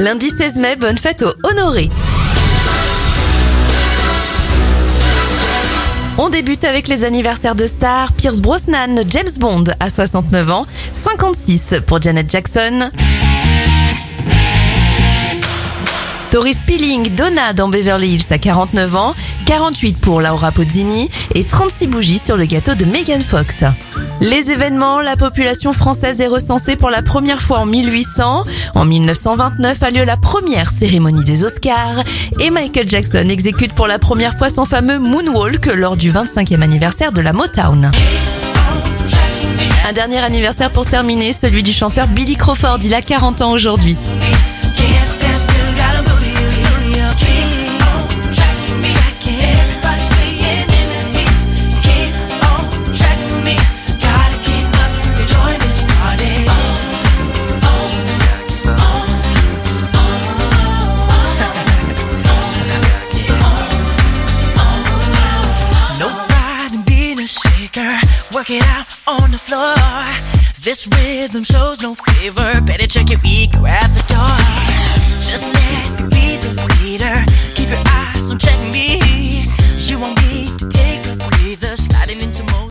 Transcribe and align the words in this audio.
Lundi 0.00 0.30
16 0.30 0.56
mai, 0.56 0.76
bonne 0.76 0.96
fête 0.96 1.22
aux 1.22 1.34
honorés. 1.46 1.90
On 6.16 6.30
débute 6.30 6.64
avec 6.64 6.88
les 6.88 7.04
anniversaires 7.04 7.54
de 7.54 7.66
stars. 7.66 8.14
Pierce 8.14 8.40
Brosnan, 8.40 9.02
James 9.06 9.28
Bond 9.38 9.64
à 9.78 9.90
69 9.90 10.50
ans, 10.50 10.66
56 10.94 11.74
pour 11.86 12.00
Janet 12.00 12.30
Jackson. 12.30 12.90
Tori 16.30 16.54
Spilling, 16.54 17.12
Donna 17.16 17.52
dans 17.52 17.68
Beverly 17.68 18.10
Hills 18.14 18.26
à 18.30 18.38
49 18.38 18.94
ans, 18.94 19.14
48 19.46 19.98
pour 20.00 20.20
Laura 20.20 20.52
Pozzini 20.52 21.10
et 21.34 21.42
36 21.42 21.88
bougies 21.88 22.20
sur 22.20 22.36
le 22.36 22.44
gâteau 22.44 22.74
de 22.76 22.84
Megan 22.84 23.20
Fox. 23.20 23.64
Les 24.20 24.52
événements, 24.52 25.00
la 25.00 25.16
population 25.16 25.72
française 25.72 26.20
est 26.20 26.28
recensée 26.28 26.76
pour 26.76 26.90
la 26.90 27.02
première 27.02 27.42
fois 27.42 27.58
en 27.58 27.66
1800. 27.66 28.44
En 28.76 28.84
1929 28.84 29.82
a 29.82 29.90
lieu 29.90 30.04
la 30.04 30.16
première 30.16 30.70
cérémonie 30.70 31.24
des 31.24 31.42
Oscars 31.42 32.04
et 32.38 32.50
Michael 32.50 32.88
Jackson 32.88 33.26
exécute 33.28 33.72
pour 33.72 33.88
la 33.88 33.98
première 33.98 34.38
fois 34.38 34.50
son 34.50 34.64
fameux 34.64 35.00
Moonwalk 35.00 35.66
lors 35.74 35.96
du 35.96 36.12
25e 36.12 36.62
anniversaire 36.62 37.10
de 37.10 37.22
la 37.22 37.32
Motown. 37.32 37.90
Un 39.88 39.92
dernier 39.92 40.18
anniversaire 40.18 40.70
pour 40.70 40.86
terminer, 40.86 41.32
celui 41.32 41.64
du 41.64 41.72
chanteur 41.72 42.06
Billy 42.06 42.36
Crawford, 42.36 42.78
il 42.84 42.94
a 42.94 43.02
40 43.02 43.40
ans 43.40 43.50
aujourd'hui. 43.50 43.96
Work 67.76 68.50
it 68.50 68.64
out 68.64 68.86
on 69.06 69.30
the 69.30 69.38
floor. 69.38 69.76
This 70.60 70.88
rhythm 70.88 71.44
shows 71.44 71.80
no 71.80 71.94
favor. 71.94 72.60
Better 72.62 72.88
check 72.88 73.10
your 73.10 73.20
ego 73.24 73.64
at 73.64 73.86
the 73.94 74.02
door. 74.10 74.38
Just 75.22 75.46
let 75.54 76.10
me 76.10 76.38
be 76.80 76.96
the 76.98 77.29